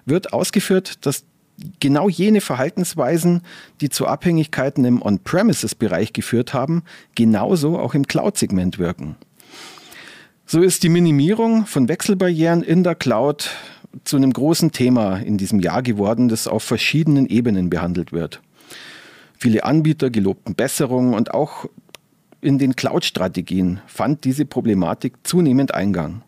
wird 0.05 0.33
ausgeführt, 0.33 1.05
dass 1.05 1.25
genau 1.79 2.09
jene 2.09 2.41
Verhaltensweisen, 2.41 3.41
die 3.81 3.89
zu 3.89 4.07
Abhängigkeiten 4.07 4.85
im 4.85 5.01
On-Premises-Bereich 5.01 6.13
geführt 6.13 6.53
haben, 6.53 6.83
genauso 7.15 7.79
auch 7.79 7.93
im 7.93 8.07
Cloud-Segment 8.07 8.77
wirken. 8.77 9.15
So 10.45 10.61
ist 10.61 10.83
die 10.83 10.89
Minimierung 10.89 11.65
von 11.65 11.87
Wechselbarrieren 11.87 12.61
in 12.61 12.83
der 12.83 12.93
Cloud 12.93 13.49
zu 14.03 14.17
einem 14.17 14.31
großen 14.31 14.71
Thema 14.71 15.17
in 15.17 15.37
diesem 15.37 15.59
Jahr 15.59 15.81
geworden, 15.81 16.27
das 16.27 16.47
auf 16.47 16.63
verschiedenen 16.63 17.25
Ebenen 17.25 17.69
behandelt 17.69 18.11
wird. 18.11 18.41
Viele 19.38 19.63
Anbieter 19.63 20.10
gelobten 20.10 20.56
Besserungen 20.56 21.13
und 21.13 21.34
auch 21.34 21.65
in 22.42 22.58
den 22.58 22.75
Cloud-Strategien 22.75 23.82
fand 23.88 24.24
diese 24.24 24.46
Problematik 24.46 25.15
zunehmend 25.24 25.74
Eingang. 25.74 26.22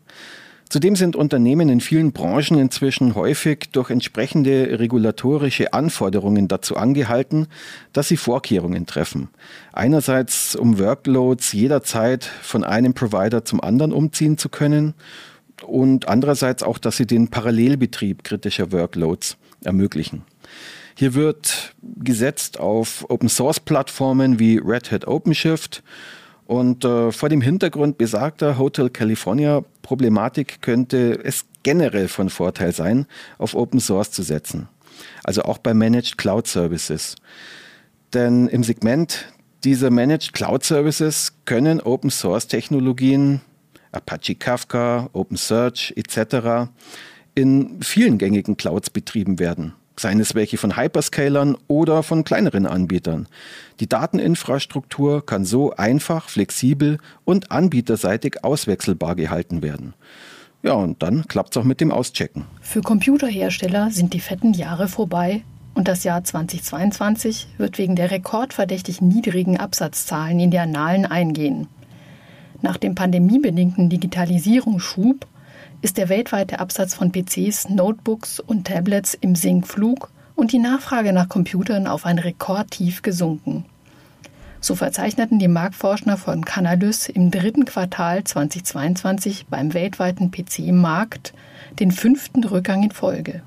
Zudem 0.69 0.97
sind 0.97 1.15
Unternehmen 1.15 1.69
in 1.69 1.79
vielen 1.79 2.11
Branchen 2.11 2.59
inzwischen 2.59 3.15
häufig 3.15 3.69
durch 3.71 3.89
entsprechende 3.89 4.79
regulatorische 4.79 5.71
Anforderungen 5.71 6.49
dazu 6.49 6.75
angehalten, 6.75 7.47
dass 7.93 8.09
sie 8.09 8.17
Vorkehrungen 8.17 8.85
treffen. 8.85 9.29
Einerseits, 9.71 10.57
um 10.57 10.77
Workloads 10.77 11.53
jederzeit 11.53 12.25
von 12.25 12.65
einem 12.65 12.93
Provider 12.93 13.45
zum 13.45 13.61
anderen 13.61 13.93
umziehen 13.93 14.37
zu 14.37 14.49
können 14.49 14.93
und 15.65 16.09
andererseits 16.09 16.63
auch, 16.63 16.79
dass 16.79 16.97
sie 16.97 17.07
den 17.07 17.29
Parallelbetrieb 17.29 18.25
kritischer 18.25 18.73
Workloads 18.73 19.37
ermöglichen. 19.63 20.23
Hier 20.99 21.13
wird 21.13 21.75
gesetzt 21.83 22.59
auf 22.59 23.05
Open-Source-Plattformen 23.07 24.39
wie 24.39 24.57
Red 24.57 24.91
Hat 24.91 25.05
OpenShift 25.05 25.83
und 26.47 26.83
äh, 26.85 27.11
vor 27.11 27.29
dem 27.29 27.39
Hintergrund 27.39 27.99
besagter 27.99 28.57
Hotel 28.57 28.89
California 28.89 29.63
Problematik 29.83 30.63
könnte 30.63 31.19
es 31.23 31.45
generell 31.61 32.07
von 32.07 32.31
Vorteil 32.31 32.73
sein, 32.73 33.05
auf 33.37 33.53
Open 33.53 33.79
Source 33.79 34.09
zu 34.09 34.23
setzen. 34.23 34.69
Also 35.23 35.43
auch 35.43 35.59
bei 35.59 35.75
Managed 35.75 36.17
Cloud 36.17 36.47
Services. 36.47 37.15
Denn 38.15 38.47
im 38.47 38.63
Segment 38.63 39.31
dieser 39.63 39.91
Managed 39.91 40.33
Cloud 40.33 40.63
Services 40.63 41.33
können 41.45 41.79
Open 41.79 42.09
Source 42.09 42.47
Technologien, 42.47 43.41
Apache 43.91 44.33
Kafka, 44.33 45.11
OpenSearch 45.13 45.93
etc. 45.95 46.71
in 47.35 47.83
vielen 47.83 48.17
gängigen 48.17 48.57
Clouds 48.57 48.89
betrieben 48.89 49.37
werden 49.37 49.75
seien 49.99 50.19
es 50.19 50.35
welche 50.35 50.57
von 50.57 50.77
Hyperscalern 50.77 51.57
oder 51.67 52.03
von 52.03 52.23
kleineren 52.23 52.65
Anbietern. 52.65 53.27
Die 53.79 53.87
Dateninfrastruktur 53.87 55.25
kann 55.25 55.45
so 55.45 55.73
einfach, 55.75 56.29
flexibel 56.29 56.99
und 57.25 57.51
anbieterseitig 57.51 58.43
auswechselbar 58.43 59.15
gehalten 59.15 59.61
werden. 59.61 59.93
Ja, 60.63 60.73
und 60.73 61.03
dann 61.03 61.27
klappt 61.27 61.55
es 61.55 61.57
auch 61.57 61.63
mit 61.63 61.81
dem 61.81 61.91
Auschecken. 61.91 62.45
Für 62.61 62.81
Computerhersteller 62.81 63.91
sind 63.91 64.13
die 64.13 64.19
fetten 64.19 64.53
Jahre 64.53 64.87
vorbei 64.87 65.43
und 65.75 65.87
das 65.87 66.03
Jahr 66.03 66.23
2022 66.23 67.47
wird 67.57 67.77
wegen 67.77 67.95
der 67.95 68.09
rekordverdächtig 68.09 68.99
niedrigen 68.99 69.57
Absatzzahlen 69.57 70.39
in 70.39 70.51
die 70.51 70.57
Annalen 70.57 71.05
eingehen. 71.05 71.67
Nach 72.63 72.77
dem 72.77 72.95
pandemiebedingten 72.95 73.89
Digitalisierungsschub 73.89 75.27
ist 75.81 75.97
der 75.97 76.09
weltweite 76.09 76.59
Absatz 76.59 76.93
von 76.93 77.11
PCs, 77.11 77.69
Notebooks 77.69 78.39
und 78.39 78.67
Tablets 78.67 79.13
im 79.13 79.35
Sinkflug 79.35 80.09
und 80.35 80.51
die 80.51 80.59
Nachfrage 80.59 81.13
nach 81.13 81.29
Computern 81.29 81.87
auf 81.87 82.05
ein 82.05 82.19
Rekordtief 82.19 83.01
gesunken. 83.01 83.65
So 84.59 84.75
verzeichneten 84.75 85.39
die 85.39 85.47
Marktforscher 85.47 86.17
von 86.17 86.43
Canalys 86.43 87.09
im 87.09 87.31
dritten 87.31 87.65
Quartal 87.65 88.23
2022 88.23 89.45
beim 89.47 89.73
weltweiten 89.73 90.31
PC-Markt 90.31 91.33
den 91.79 91.91
fünften 91.91 92.43
Rückgang 92.43 92.83
in 92.83 92.91
Folge. 92.91 93.43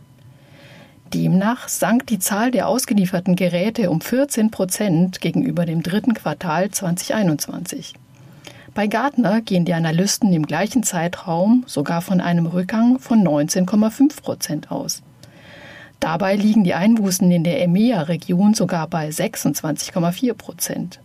Demnach 1.12 1.68
sank 1.68 2.06
die 2.06 2.20
Zahl 2.20 2.52
der 2.52 2.68
ausgelieferten 2.68 3.34
Geräte 3.34 3.90
um 3.90 4.00
14 4.00 4.52
Prozent 4.52 5.20
gegenüber 5.20 5.66
dem 5.66 5.82
dritten 5.82 6.14
Quartal 6.14 6.70
2021. 6.70 7.94
Bei 8.80 8.87
Gartner 8.87 9.42
gehen 9.42 9.66
die 9.66 9.75
Analysten 9.75 10.32
im 10.32 10.46
gleichen 10.46 10.82
Zeitraum 10.82 11.64
sogar 11.66 12.00
von 12.00 12.22
einem 12.22 12.46
Rückgang 12.46 12.99
von 12.99 13.22
19,5 13.22 14.22
Prozent 14.22 14.70
aus. 14.70 15.02
Dabei 16.00 16.34
liegen 16.34 16.64
die 16.64 16.72
Einbußen 16.72 17.30
in 17.30 17.44
der 17.44 17.60
EMEA-Region 17.60 18.54
sogar 18.54 18.88
bei 18.88 19.10
26,4 19.10 20.32
Prozent. 20.32 20.99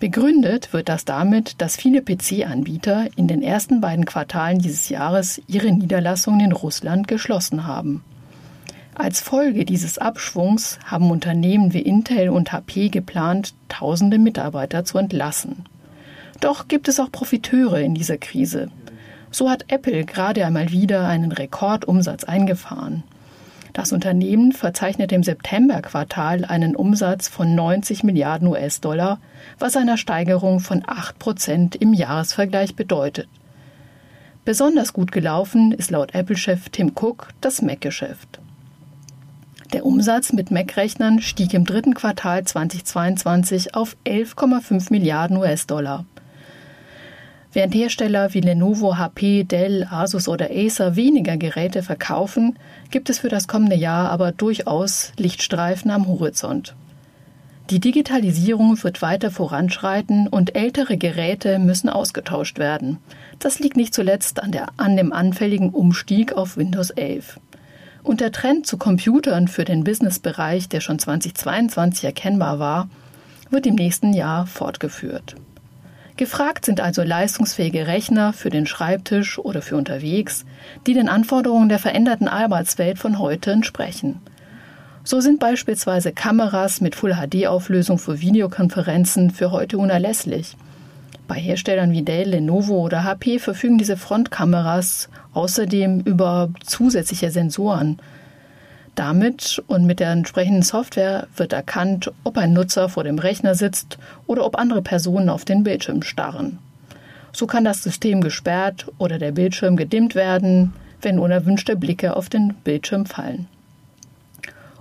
Begründet 0.00 0.72
wird 0.72 0.88
das 0.88 1.04
damit, 1.04 1.62
dass 1.62 1.76
viele 1.76 2.02
PC-Anbieter 2.02 3.06
in 3.14 3.28
den 3.28 3.42
ersten 3.42 3.80
beiden 3.80 4.04
Quartalen 4.04 4.58
dieses 4.58 4.88
Jahres 4.88 5.40
ihre 5.46 5.70
Niederlassungen 5.70 6.40
in 6.40 6.50
Russland 6.50 7.06
geschlossen 7.06 7.64
haben. 7.64 8.02
Als 8.96 9.20
Folge 9.20 9.64
dieses 9.64 9.98
Abschwungs 9.98 10.80
haben 10.84 11.12
Unternehmen 11.12 11.72
wie 11.72 11.82
Intel 11.82 12.30
und 12.30 12.50
HP 12.50 12.88
geplant, 12.88 13.54
tausende 13.68 14.18
Mitarbeiter 14.18 14.84
zu 14.84 14.98
entlassen. 14.98 15.64
Doch 16.40 16.68
gibt 16.68 16.88
es 16.88 17.00
auch 17.00 17.10
Profiteure 17.10 17.80
in 17.80 17.94
dieser 17.94 18.18
Krise. 18.18 18.70
So 19.30 19.50
hat 19.50 19.64
Apple 19.68 20.04
gerade 20.04 20.46
einmal 20.46 20.70
wieder 20.70 21.06
einen 21.06 21.32
Rekordumsatz 21.32 22.24
eingefahren. 22.24 23.02
Das 23.72 23.92
Unternehmen 23.92 24.52
verzeichnet 24.52 25.12
im 25.12 25.22
September-Quartal 25.22 26.44
einen 26.44 26.74
Umsatz 26.74 27.28
von 27.28 27.54
90 27.54 28.02
Milliarden 28.02 28.48
US-Dollar, 28.48 29.20
was 29.58 29.76
einer 29.76 29.96
Steigerung 29.96 30.60
von 30.60 30.82
8 30.86 31.18
Prozent 31.18 31.76
im 31.76 31.92
Jahresvergleich 31.92 32.74
bedeutet. 32.74 33.28
Besonders 34.44 34.92
gut 34.92 35.12
gelaufen 35.12 35.72
ist 35.72 35.90
laut 35.90 36.14
Apple-Chef 36.14 36.70
Tim 36.70 36.92
Cook 36.94 37.28
das 37.40 37.60
Mac-Geschäft. 37.60 38.40
Der 39.74 39.84
Umsatz 39.84 40.32
mit 40.32 40.50
Mac-Rechnern 40.50 41.20
stieg 41.20 41.52
im 41.52 41.66
dritten 41.66 41.92
Quartal 41.92 42.42
2022 42.42 43.74
auf 43.74 43.96
11,5 44.06 44.90
Milliarden 44.90 45.36
US-Dollar. 45.36 46.06
Während 47.52 47.74
Hersteller 47.74 48.34
wie 48.34 48.40
Lenovo, 48.40 48.98
HP, 48.98 49.44
Dell, 49.44 49.86
Asus 49.90 50.28
oder 50.28 50.50
Acer 50.50 50.96
weniger 50.96 51.36
Geräte 51.38 51.82
verkaufen, 51.82 52.58
gibt 52.90 53.08
es 53.08 53.20
für 53.20 53.30
das 53.30 53.48
kommende 53.48 53.76
Jahr 53.76 54.10
aber 54.10 54.32
durchaus 54.32 55.12
Lichtstreifen 55.16 55.90
am 55.90 56.06
Horizont. 56.06 56.74
Die 57.70 57.80
Digitalisierung 57.80 58.82
wird 58.82 59.02
weiter 59.02 59.30
voranschreiten 59.30 60.26
und 60.26 60.56
ältere 60.56 60.96
Geräte 60.96 61.58
müssen 61.58 61.90
ausgetauscht 61.90 62.58
werden. 62.58 62.98
Das 63.38 63.58
liegt 63.58 63.76
nicht 63.76 63.92
zuletzt 63.92 64.42
an, 64.42 64.52
der, 64.52 64.68
an 64.78 64.96
dem 64.96 65.12
anfälligen 65.12 65.70
Umstieg 65.70 66.32
auf 66.32 66.56
Windows 66.56 66.90
11. 66.90 67.38
Und 68.02 68.22
der 68.22 68.32
Trend 68.32 68.66
zu 68.66 68.78
Computern 68.78 69.48
für 69.48 69.64
den 69.64 69.84
Businessbereich, 69.84 70.70
der 70.70 70.80
schon 70.80 70.98
2022 70.98 72.04
erkennbar 72.04 72.58
war, 72.58 72.88
wird 73.50 73.66
im 73.66 73.74
nächsten 73.74 74.14
Jahr 74.14 74.46
fortgeführt. 74.46 75.36
Gefragt 76.18 76.64
sind 76.64 76.80
also 76.80 77.04
leistungsfähige 77.04 77.86
Rechner 77.86 78.32
für 78.32 78.50
den 78.50 78.66
Schreibtisch 78.66 79.38
oder 79.38 79.62
für 79.62 79.76
unterwegs, 79.76 80.44
die 80.84 80.92
den 80.92 81.08
Anforderungen 81.08 81.68
der 81.68 81.78
veränderten 81.78 82.26
Arbeitswelt 82.26 82.98
von 82.98 83.20
heute 83.20 83.52
entsprechen. 83.52 84.20
So 85.04 85.20
sind 85.20 85.38
beispielsweise 85.38 86.10
Kameras 86.10 86.80
mit 86.80 86.96
Full-HD-Auflösung 86.96 87.98
für 87.98 88.20
Videokonferenzen 88.20 89.30
für 89.30 89.52
heute 89.52 89.78
unerlässlich. 89.78 90.56
Bei 91.28 91.36
Herstellern 91.36 91.92
wie 91.92 92.02
Dell, 92.02 92.30
Lenovo 92.30 92.80
oder 92.80 93.04
HP 93.04 93.38
verfügen 93.38 93.78
diese 93.78 93.96
Frontkameras 93.96 95.08
außerdem 95.34 96.00
über 96.00 96.50
zusätzliche 96.64 97.30
Sensoren, 97.30 98.00
damit 98.98 99.62
und 99.66 99.86
mit 99.86 100.00
der 100.00 100.10
entsprechenden 100.10 100.62
Software 100.62 101.28
wird 101.36 101.52
erkannt, 101.52 102.10
ob 102.24 102.36
ein 102.36 102.52
Nutzer 102.52 102.88
vor 102.88 103.04
dem 103.04 103.18
Rechner 103.18 103.54
sitzt 103.54 103.98
oder 104.26 104.44
ob 104.44 104.58
andere 104.58 104.82
Personen 104.82 105.28
auf 105.28 105.44
den 105.44 105.62
Bildschirm 105.62 106.02
starren. 106.02 106.58
So 107.32 107.46
kann 107.46 107.64
das 107.64 107.82
System 107.82 108.20
gesperrt 108.20 108.86
oder 108.98 109.18
der 109.18 109.32
Bildschirm 109.32 109.76
gedimmt 109.76 110.14
werden, 110.14 110.72
wenn 111.00 111.18
unerwünschte 111.18 111.76
Blicke 111.76 112.16
auf 112.16 112.28
den 112.28 112.54
Bildschirm 112.64 113.06
fallen. 113.06 113.46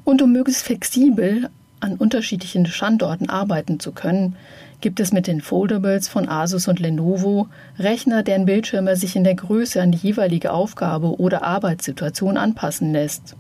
Und 0.04 0.22
um 0.22 0.32
möglichst 0.32 0.64
flexibel 0.64 1.50
an 1.80 1.96
unterschiedlichen 1.96 2.66
Standorten 2.66 3.30
arbeiten 3.30 3.80
zu 3.80 3.92
können, 3.92 4.36
gibt 4.82 5.00
es 5.00 5.12
mit 5.12 5.28
den 5.28 5.42
Foldables 5.42 6.08
von 6.08 6.28
Asus 6.28 6.68
und 6.68 6.80
Lenovo 6.80 7.50
Rechner, 7.78 8.24
deren 8.24 8.46
Bildschirme 8.46 8.96
sich 8.96 9.16
in 9.16 9.24
der 9.24 9.36
Größe 9.36 9.82
an 9.82 9.92
die 9.92 10.00
jeweilige 10.00 10.52
Aufgabe 10.52 11.20
oder 11.20 11.44
Arbeitssituation 11.44 12.38
anpassen 12.38 12.92
lässt. 12.94 13.36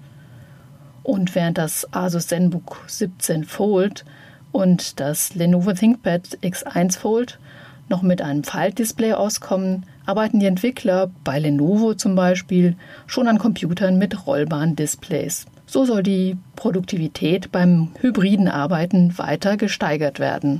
Und 1.07 1.35
während 1.35 1.57
das 1.57 1.87
Asus 1.93 2.27
ZenBook 2.27 2.83
17 2.85 3.45
Fold 3.45 4.03
und 4.51 4.99
das 4.99 5.35
Lenovo 5.35 5.71
ThinkPad 5.71 6.39
X1 6.43 6.99
Fold 6.99 7.39
noch 7.87 8.01
mit 8.01 8.21
einem 8.21 8.43
Faltdisplay 8.43 9.13
auskommen, 9.13 9.85
arbeiten 10.05 10.41
die 10.41 10.47
Entwickler 10.47 11.09
bei 11.23 11.39
Lenovo 11.39 11.93
zum 11.93 12.15
Beispiel 12.15 12.75
schon 13.05 13.29
an 13.29 13.37
Computern 13.37 13.97
mit 13.97 14.27
rollbaren 14.27 14.75
Displays. 14.75 15.45
So 15.65 15.85
soll 15.85 16.03
die 16.03 16.35
Produktivität 16.57 17.53
beim 17.53 17.87
hybriden 18.01 18.49
Arbeiten 18.49 19.17
weiter 19.17 19.55
gesteigert 19.55 20.19
werden. 20.19 20.59